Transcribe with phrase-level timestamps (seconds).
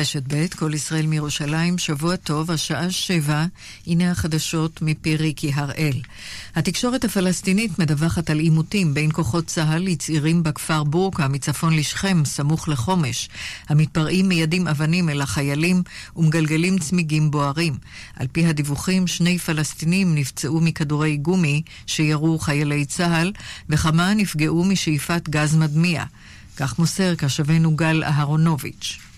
[0.00, 3.44] רשת ב', כל ישראל מירושלים, שבוע טוב, השעה שבע,
[3.86, 6.00] הנה החדשות מפי ריקי הראל.
[6.56, 13.28] התקשורת הפלסטינית מדווחת על עימותים בין כוחות צה"ל לצעירים בכפר בורקה מצפון לשכם, סמוך לחומש.
[13.68, 15.82] המתפרעים מיידים אבנים אל החיילים
[16.16, 17.74] ומגלגלים צמיגים בוערים.
[18.16, 23.32] על פי הדיווחים, שני פלסטינים נפצעו מכדורי גומי שירו חיילי צה"ל,
[23.68, 26.04] וכמה נפגעו משאיפת גז מדמיע.
[26.56, 29.09] כך מוסר קשבנו גל אהרונוביץ'.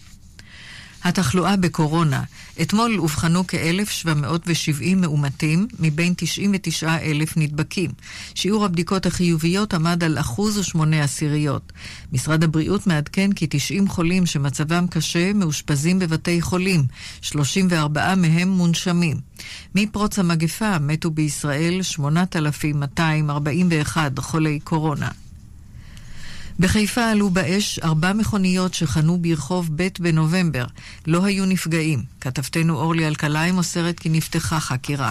[1.05, 2.23] התחלואה בקורונה,
[2.63, 7.91] אתמול אובחנו כ-1,770 מאומתים מבין 99,000 נדבקים.
[8.35, 11.73] שיעור הבדיקות החיוביות עמד על אחוז ושמונה עשיריות.
[12.13, 16.85] משרד הבריאות מעדכן כי 90 חולים שמצבם קשה מאושפזים בבתי חולים,
[17.21, 19.17] 34 מהם מונשמים.
[19.75, 25.22] מפרוץ המגפה מתו בישראל 8,241 חולי קורונה.
[26.63, 30.65] בחיפה עלו באש ארבע מכוניות שחנו ברחוב ב' בנובמבר.
[31.07, 32.03] לא היו נפגעים.
[32.21, 35.11] כתבתנו אורלי אלקלעי מוסרת כי נפתחה חקירה.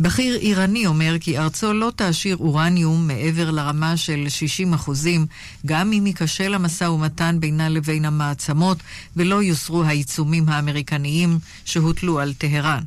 [0.00, 5.26] בכיר איראני אומר כי ארצו לא תעשיר אורניום מעבר לרמה של 60 אחוזים,
[5.66, 8.78] גם אם ייכשל המשא ומתן בינה לבין המעצמות
[9.16, 12.82] ולא יוסרו העיצומים האמריקניים שהוטלו על טהרן.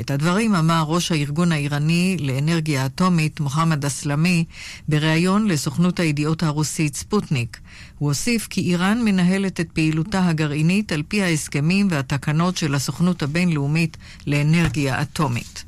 [0.00, 4.44] את הדברים אמר ראש הארגון האיראני לאנרגיה אטומית, מוחמד אסלאמי,
[4.88, 7.60] בריאיון לסוכנות הידיעות הרוסית ספוטניק.
[7.98, 13.96] הוא הוסיף כי איראן מנהלת את פעילותה הגרעינית על פי ההסכמים והתקנות של הסוכנות הבינלאומית
[14.26, 15.64] לאנרגיה אטומית.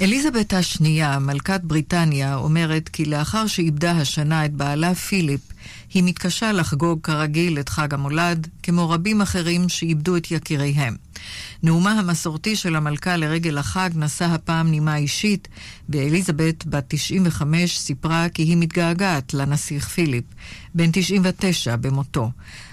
[0.00, 5.40] אליזבת השנייה, מלכת בריטניה, אומרת כי לאחר שאיבדה השנה את בעלה פיליפ,
[5.94, 10.96] היא מתקשה לחגוג כרגיל את חג המולד, כמו רבים אחרים שאיבדו את יקיריהם.
[11.62, 15.48] נאומה המסורתי של המלכה לרגל החג נשא הפעם נימה אישית,
[15.88, 20.24] ואליזבת, בת 95, סיפרה כי היא מתגעגעת לנסיך פיליפ,
[20.74, 22.30] בן 99 במותו.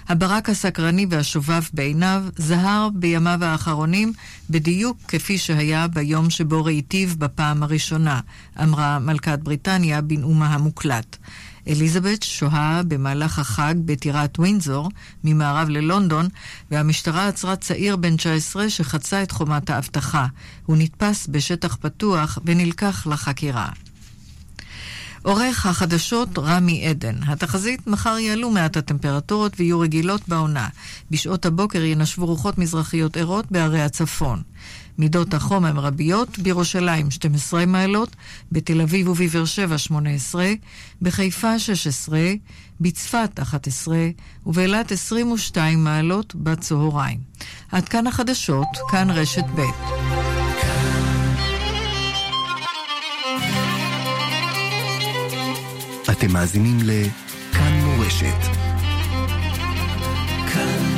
[0.08, 4.12] הברק הסקרני והשובב בעיניו זהר בימיו האחרונים
[4.50, 8.20] בדיוק כפי שהיה ביום שבו ראיתיו בפעם הראשונה,
[8.62, 11.16] אמרה מלכת בריטניה בנאומה המוקלט.
[11.68, 14.88] אליזבת שוהה במהלך החג בטירת ווינזור,
[15.24, 16.28] ממערב ללונדון,
[16.70, 20.26] והמשטרה עצרה צעיר בן 19 שחצה את חומת האבטחה.
[20.66, 23.68] הוא נתפס בשטח פתוח ונלקח לחקירה.
[25.22, 27.14] עורך החדשות רמי עדן.
[27.26, 30.68] התחזית מחר יעלו מעט הטמפרטורות ויהיו רגילות בעונה.
[31.10, 34.42] בשעות הבוקר ינשבו רוחות מזרחיות ערות בערי הצפון.
[34.98, 38.16] מידות החום הן רביות, בירושלים 12 מעלות,
[38.52, 40.52] בתל אביב ובבאר שבע 18,
[41.02, 42.20] בחיפה 16,
[42.80, 43.96] בצפת 11
[44.46, 47.18] ובאילת 22 מעלות בצהריים.
[47.72, 49.60] עד כאן החדשות, כאן רשת ב'.
[56.10, 58.42] אתם מאזינים לכאן מורשת.
[60.52, 60.97] כאן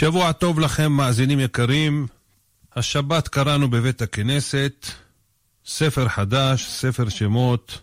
[0.00, 2.06] שבוע טוב לכם, מאזינים יקרים.
[2.76, 4.86] השבת קראנו בבית הכנסת
[5.66, 7.80] ספר חדש, ספר שמות,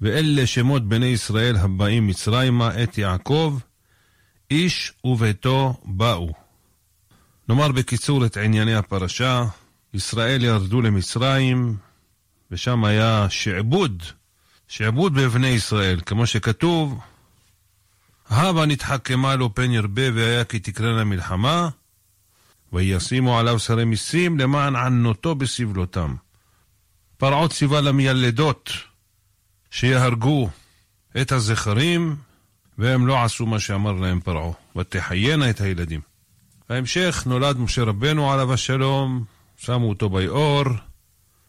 [0.00, 3.58] ואלה שמות בני ישראל הבאים מצרימה את יעקב,
[4.50, 6.32] איש וביתו באו.
[7.48, 9.44] נאמר בקיצור את ענייני הפרשה,
[9.94, 11.76] ישראל ירדו למצרים,
[12.50, 14.02] ושם היה שעבוד,
[14.68, 16.98] שעבוד בבני ישראל, כמו שכתוב,
[18.28, 21.68] הבה נתחכמה לו פן ירבה והיה כי תקרנה מלחמה,
[22.72, 26.14] וישימו עליו שרי מיסים למען ענותו בסבלותם.
[27.16, 28.72] פרעה ציווה למיילדות
[29.70, 30.50] שיהרגו
[31.20, 32.16] את הזכרים,
[32.78, 36.00] והם לא עשו מה שאמר להם פרעה, ותחיינה את הילדים.
[36.68, 39.24] בהמשך נולד משה רבנו עליו השלום,
[39.56, 40.64] שמו אותו ביאור,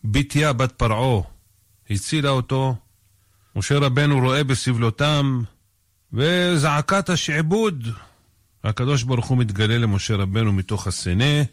[0.04, 1.22] בתיה בת פרעה
[1.90, 2.76] הצילה אותו,
[3.56, 5.44] משה רבנו רואה בסבלותם,
[6.14, 7.88] וזעקת השעבוד.
[8.64, 11.44] הקדוש ברוך הוא מתגלה למשה רבנו מתוך הסנה,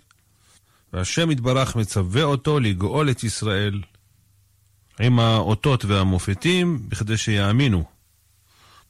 [0.93, 3.83] והשם יתברך מצווה אותו לגאול את ישראל
[5.01, 7.85] עם האותות והמופתים בכדי שיאמינו.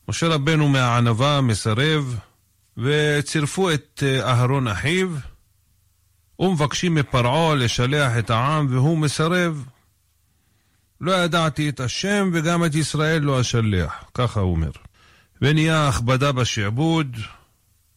[0.08, 2.18] משה רבנו מהענווה מסרב,
[2.76, 5.10] וצירפו את אה, אהרון אחיו,
[6.38, 9.64] ומבקשים מפרעה לשלח את העם, והוא מסרב.
[11.00, 14.70] לא ידעתי את השם וגם את ישראל לא אשלח, ככה הוא אומר.
[15.43, 17.17] ונהיה הכבדה בשעבוד,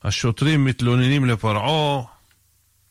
[0.04, 2.02] השוטרים מתלוננים לפרעה,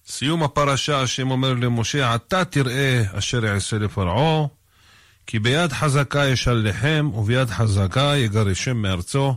[0.06, 4.46] סיום הפרשה השם אומר למשה, עתה תראה אשר יעשה לפרעה,
[5.26, 9.36] כי ביד חזקה ישלחם וביד חזקה יגרשם מארצו.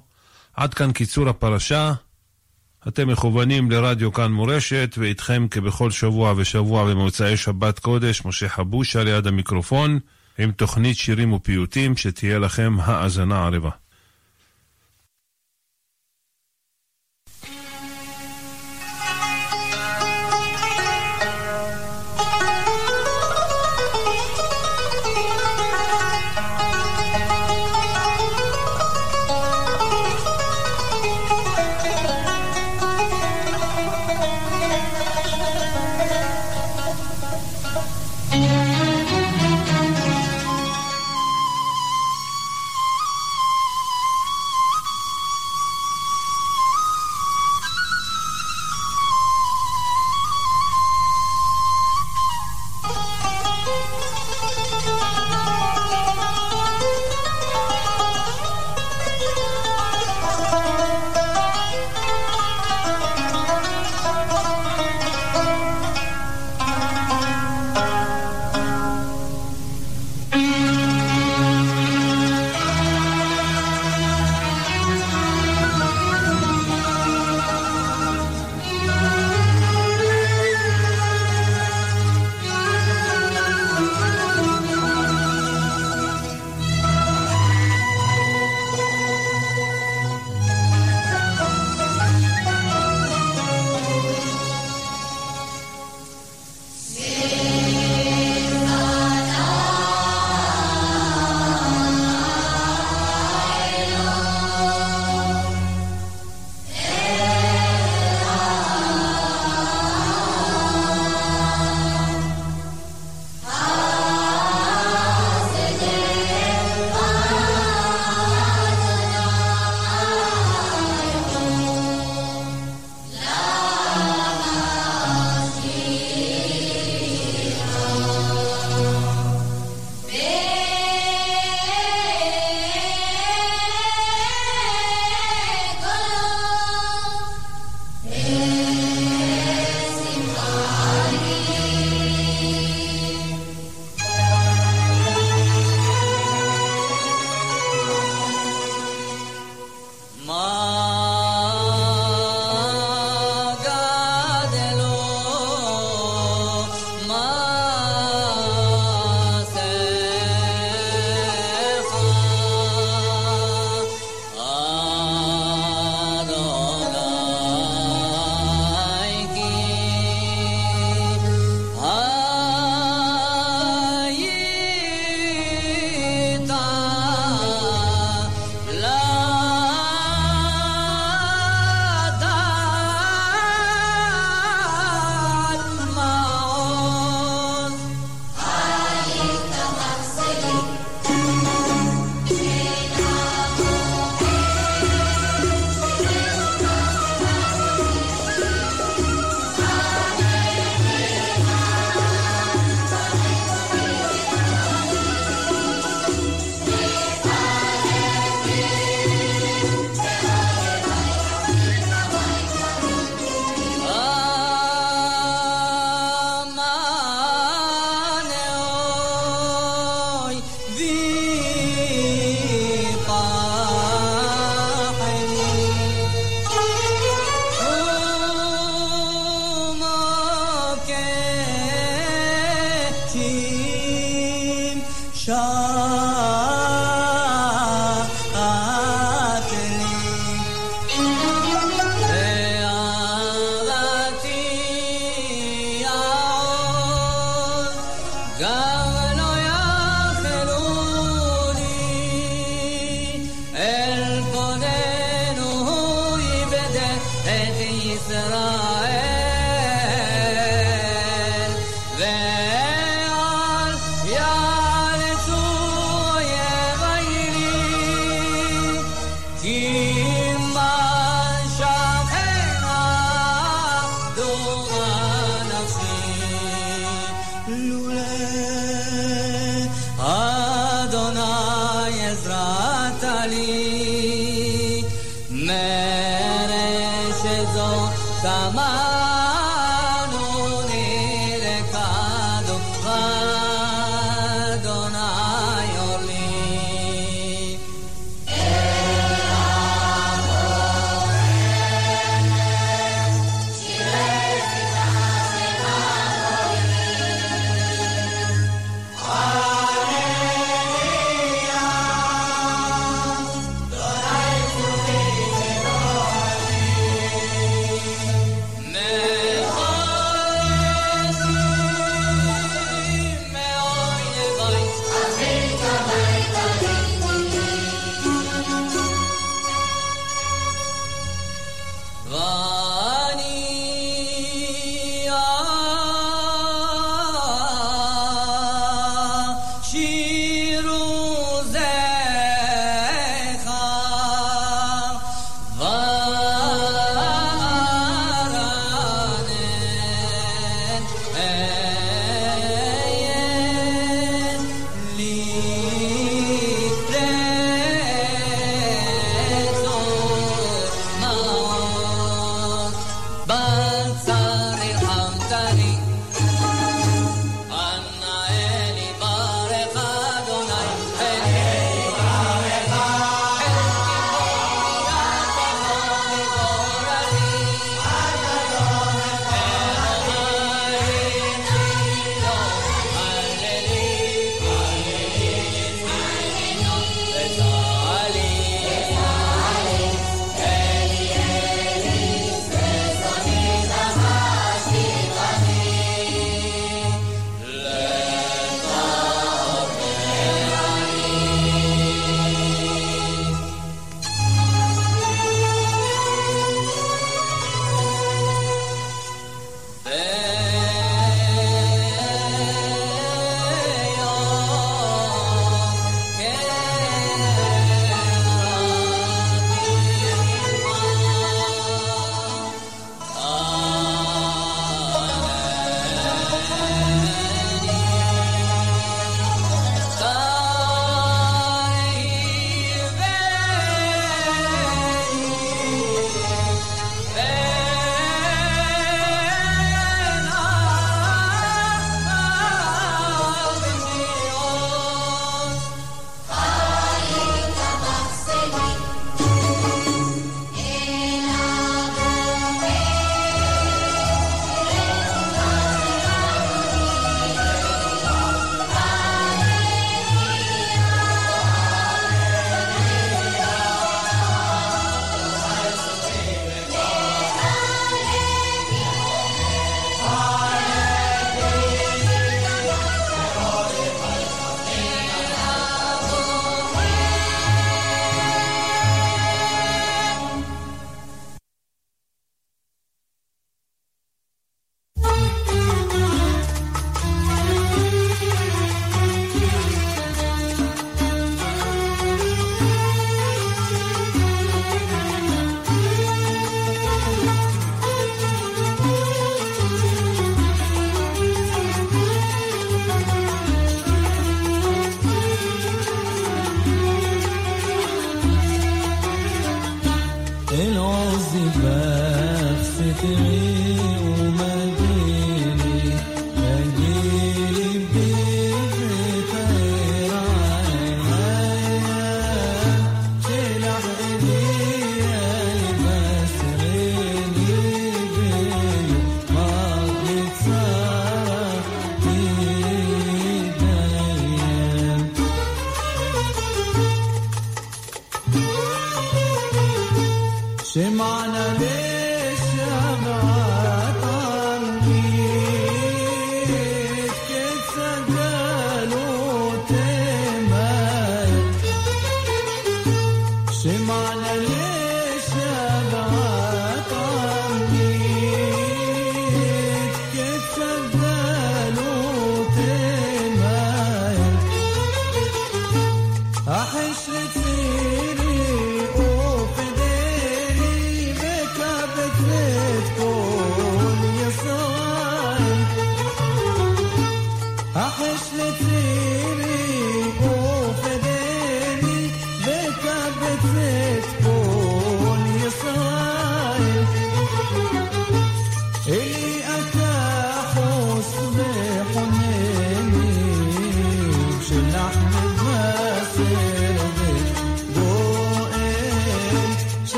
[0.54, 1.94] עד כאן קיצור הפרשה.
[2.88, 9.28] אתם מכוונים לרדיו כאן מורשת, ואיתכם כבכל שבוע ושבוע במוצאי שבת קודש, משה חבושה ליד
[9.28, 10.00] המיקרופון,
[10.38, 13.81] עם תוכנית שירים ופיוטים, שתהיה לכם האזנה ערבה.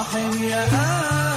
[0.00, 1.29] رحم يا أبي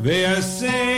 [0.00, 0.97] They are saying.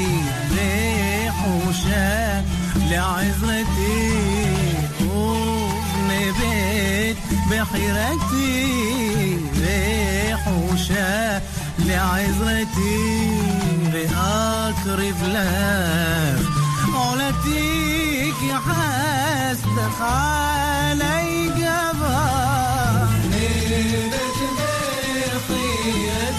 [2.91, 4.13] لعزرتي
[4.99, 5.71] قوم
[6.09, 7.15] نبات
[7.51, 11.43] بحيرتي بحوشة وشاء
[11.79, 13.31] لعزرتي
[13.93, 16.35] بأقرب لها
[16.95, 26.30] عولتيك يا حاسدك علي جبار نبات بحيرتي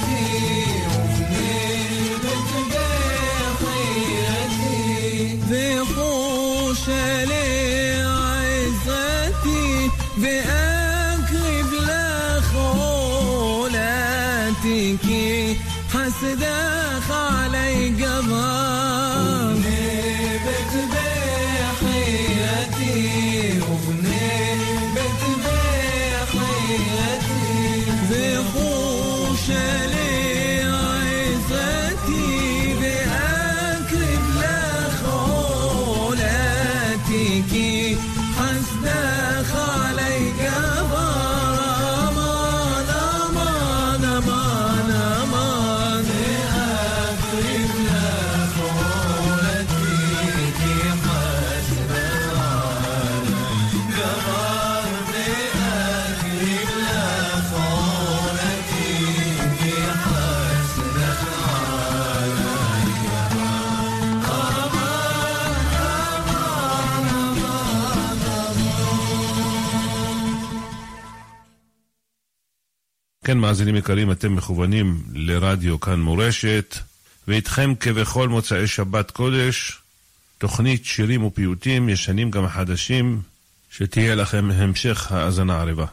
[73.32, 76.76] כן, מאזינים יקרים, אתם מכוונים לרדיו כאן מורשת,
[77.28, 79.78] ואיתכם כבכל מוצאי שבת קודש,
[80.38, 83.20] תוכנית שירים ופיוטים, ישנים גם חדשים,
[83.70, 85.86] שתהיה לכם המשך האזנה ערבה.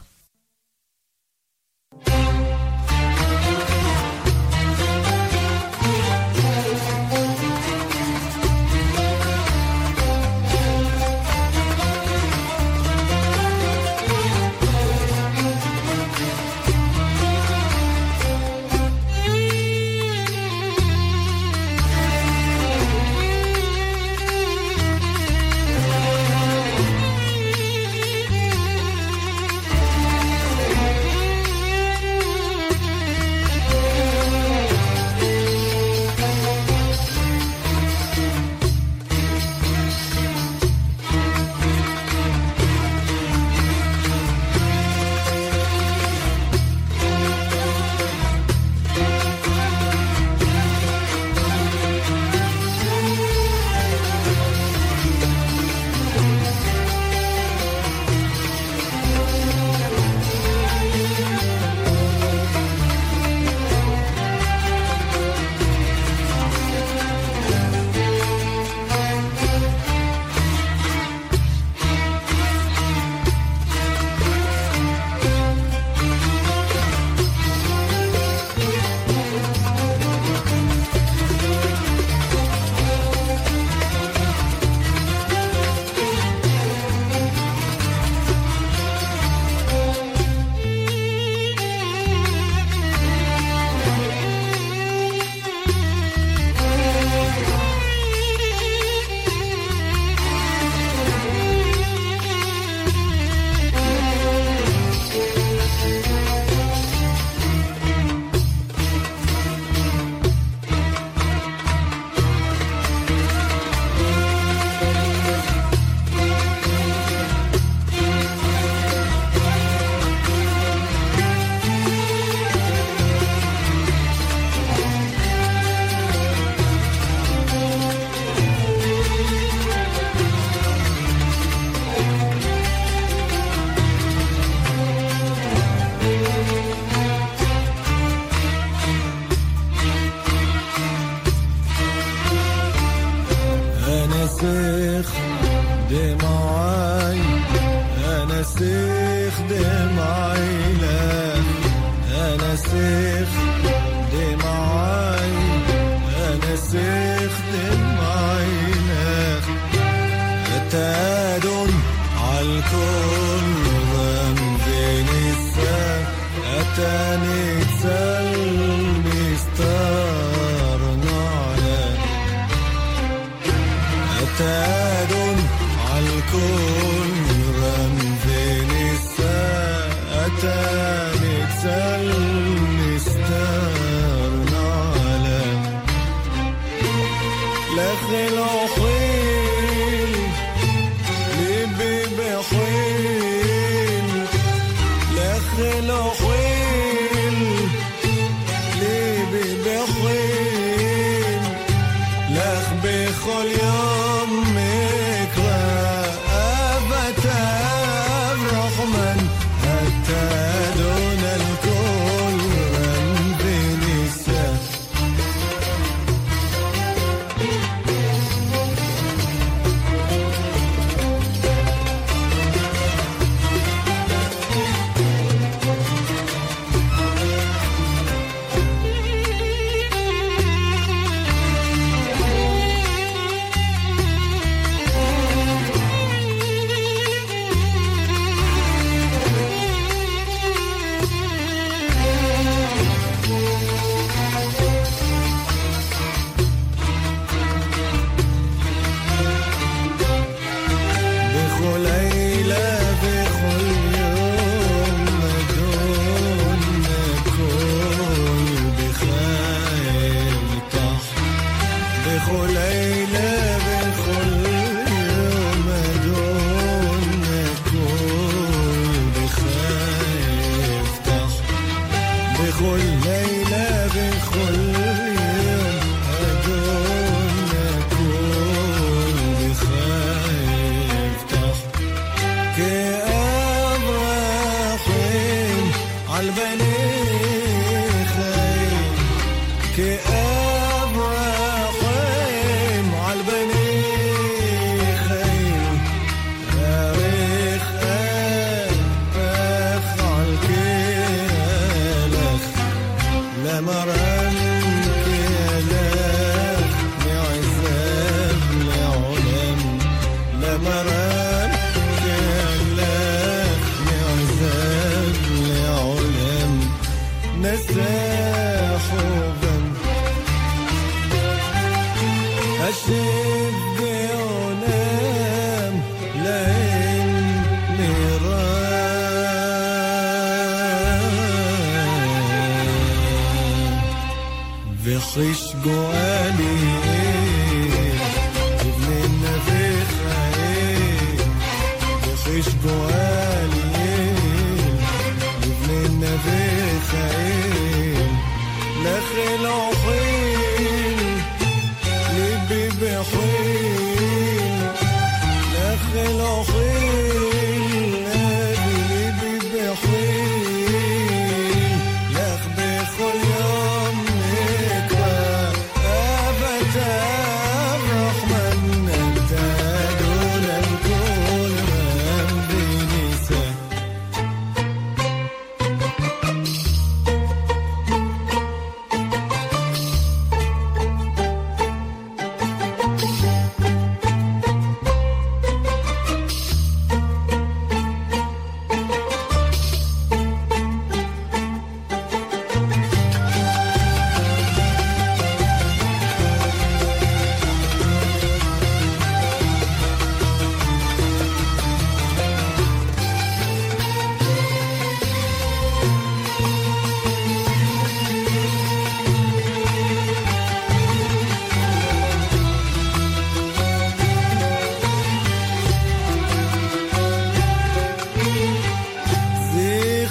[195.60, 196.39] reloj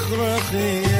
[0.09, 0.98] terug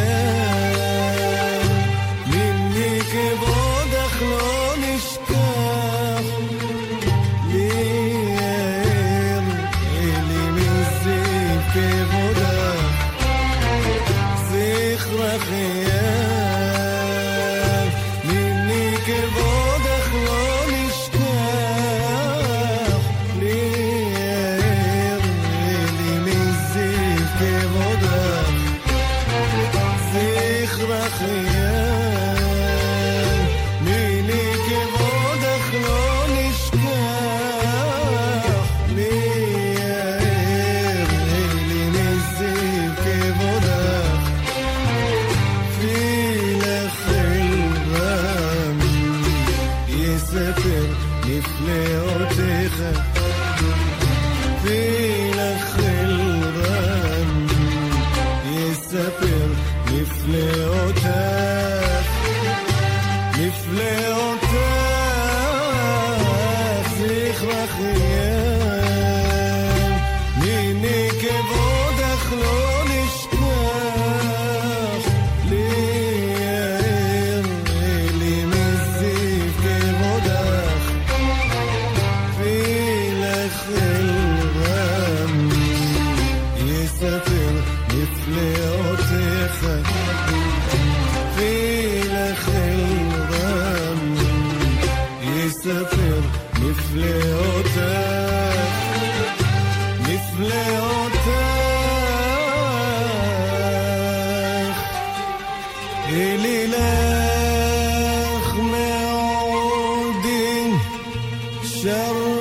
[111.82, 112.39] shadow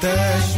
[0.00, 0.57] das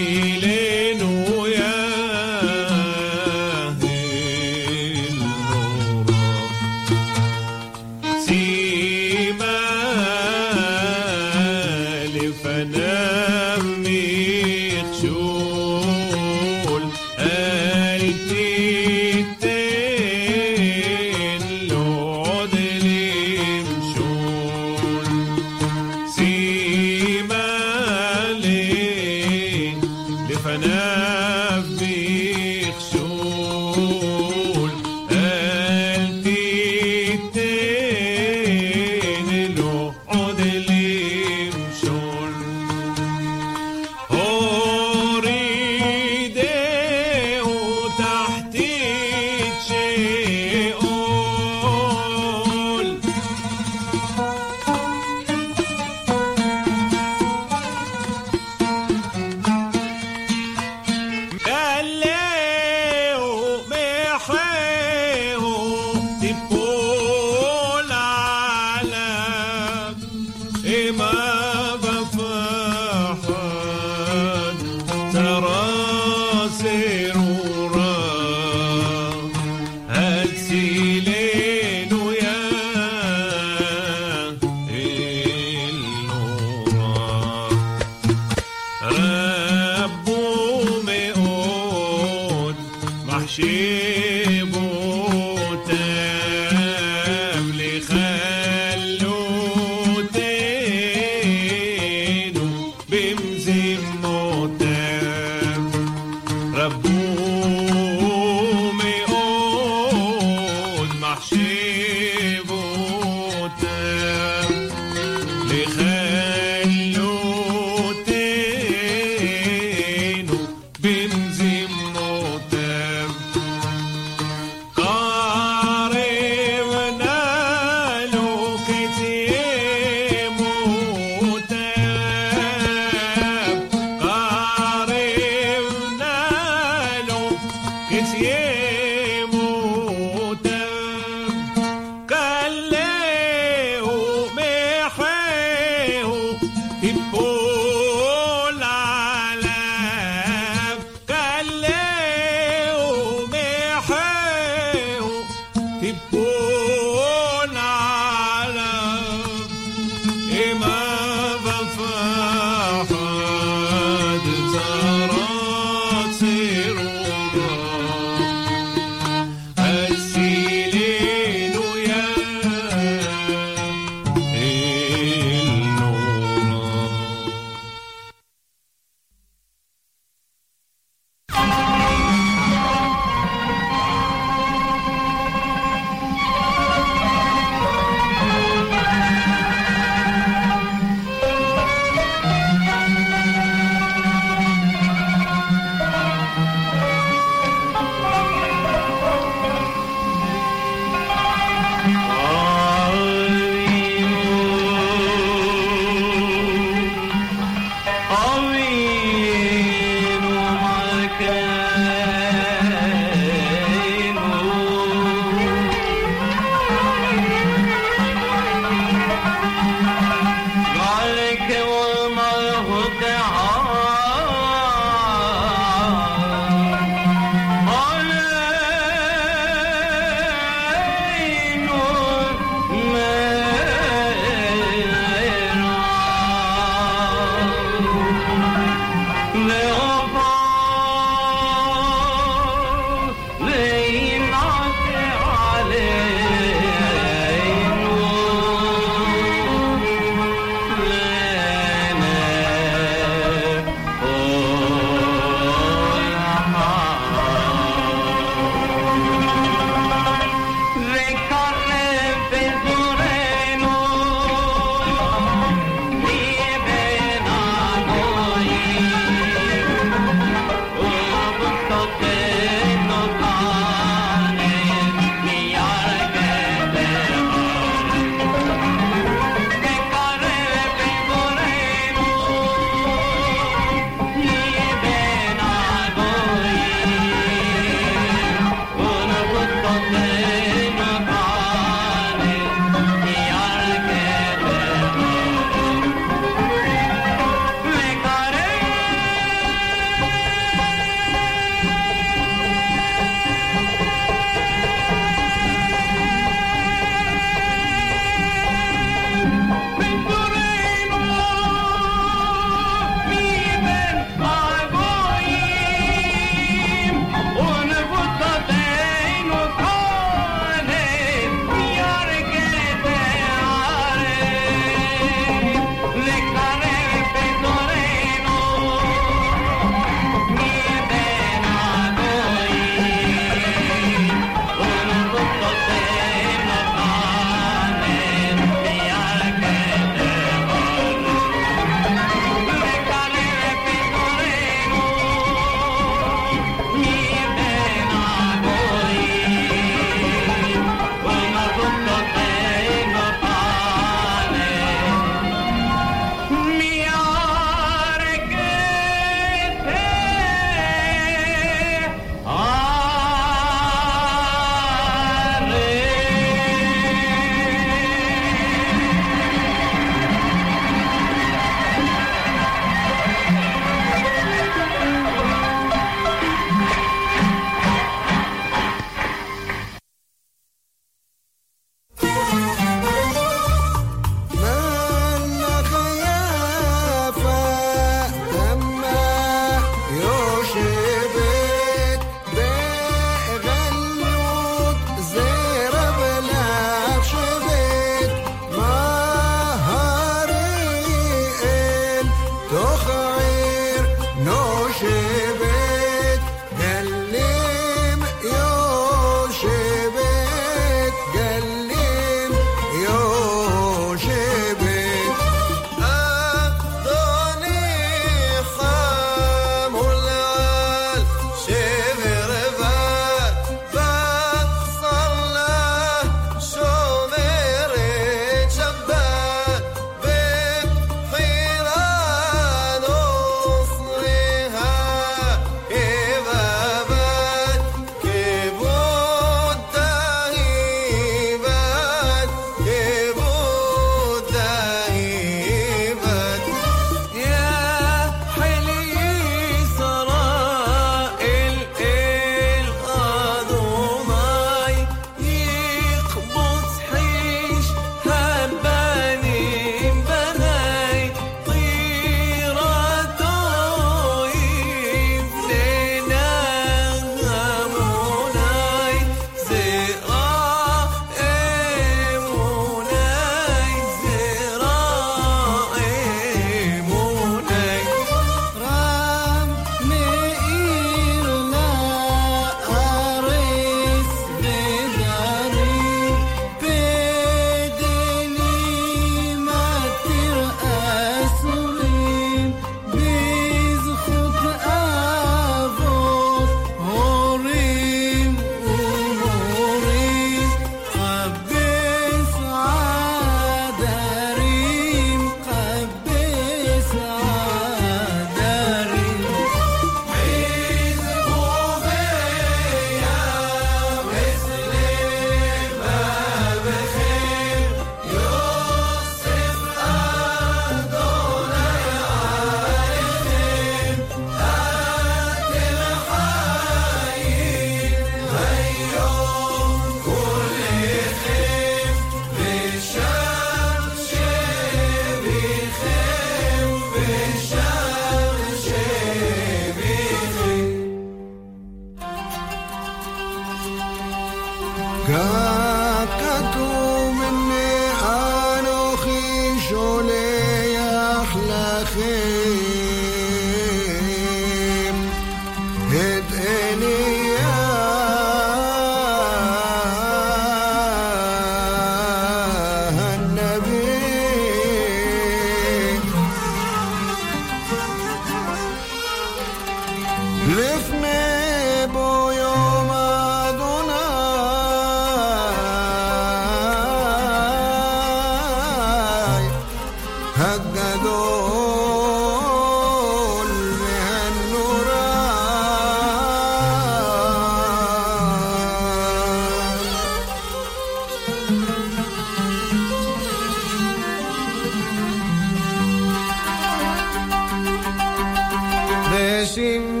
[599.41, 600.00] Yeşim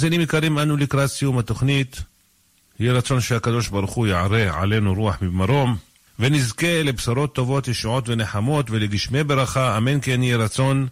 [0.00, 2.02] מאזינים יקרים, אנו לקראת סיום התוכנית.
[2.80, 5.76] יהי רצון שהקדוש ברוך הוא יערה עלינו רוח ממרום,
[6.18, 10.86] ונזכה לבשורות טובות, ישועות ונחמות, ולגשמי ברכה, אמן כן יהי רצון.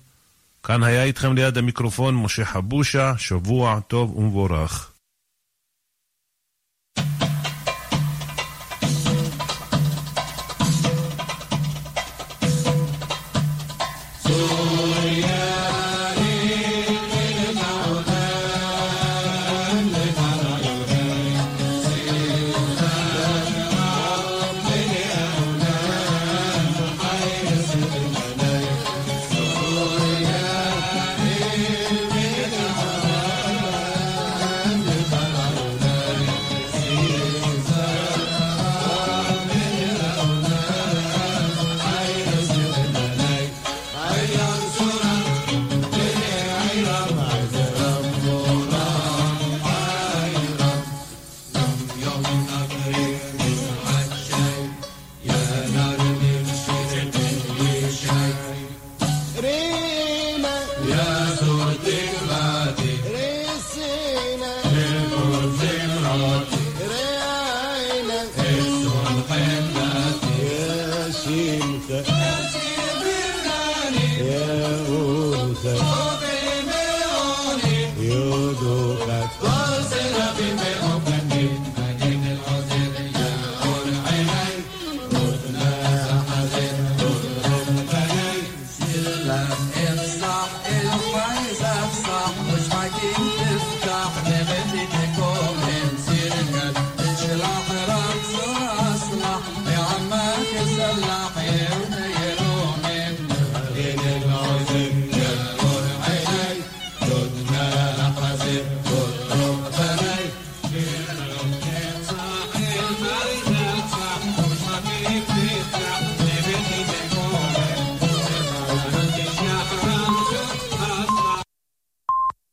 [0.62, 4.90] כאן היה איתכם ליד המיקרופון משה חבושה, שבוע טוב ומבורך.